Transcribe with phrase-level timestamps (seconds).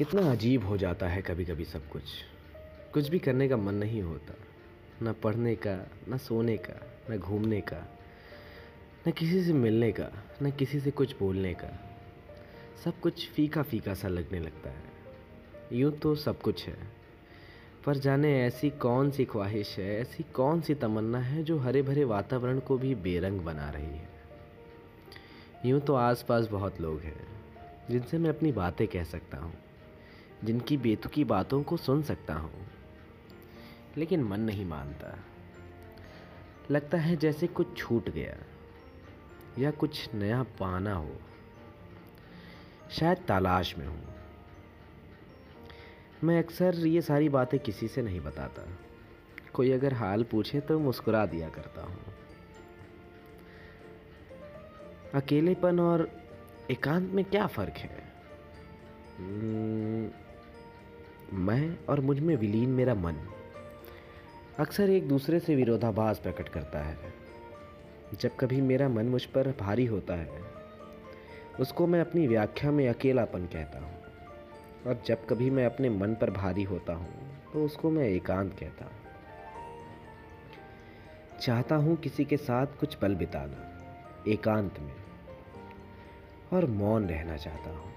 [0.00, 2.02] कितना अजीब हो जाता है कभी कभी सब कुछ।
[2.94, 4.34] कुछ भी करने का मन नहीं होता।
[5.02, 7.98] न पढ़ने का, न सोने का, न घूमने का,
[9.08, 10.10] न किसी से मिलने का,
[10.42, 11.98] न किसी से कुछ बोलने का।
[12.84, 14.82] सब कुछ फीका फीका सा लगने लगता है।
[15.72, 16.76] यूँ तो सब कुछ है।
[17.86, 22.04] पर जाने ऐसी कौन सी ख्वाहिश है, ऐसी कौन सी तमन्ना है जो हरे भरे
[22.04, 24.08] वातावरण को भी बेरंग बना रही है?
[25.64, 27.28] यूँ तो आसपास बहुत लोग हैं,
[27.90, 29.52] जिनसे मैं अपनी बातें कह सकता हूँ।
[30.44, 32.66] जिनकी बेतुकी बातों को सुन सकता हूँ
[33.96, 35.18] लेकिन मन नहीं मानता।
[36.70, 38.36] लगता है जैसे कुछ छूट गया
[39.58, 41.16] या कुछ नया पाना हो।
[42.90, 44.04] शायद तलाश में हूँ।
[46.24, 48.68] मैं अक्सर ये सारी बातें किसी से नहीं बताता।
[49.52, 52.00] कोई अगर हाल पूछे तो मुस्कुरा दिया करता हूँ।
[55.14, 56.10] अकेलेपन और
[56.70, 58.12] एकांत में क्या फ़र्क है?
[59.18, 60.10] हम्म,
[61.32, 63.16] मैं और मुझमें विलीन मेरा मन
[64.58, 67.12] अक्सर एक दूसरे से विरोधाभास प्रकट करता है।
[68.20, 70.42] जब कभी मेरा मन मुझ पर भारी होता है,
[71.60, 73.98] उसको मैं अपनी व्याख्या में अकेलापन कहता हूँ।
[74.86, 78.84] और जब कभी मैं अपने मन पर भारी होता हूँ तो उसको मैं एकांत कहता
[78.84, 78.98] हूँ।
[81.40, 83.66] चाहता हूँ किसी के साथ कुछ पल बिताना,
[84.28, 84.94] एकांत में,
[86.52, 87.88] और मौन रहना चाहता हूँ।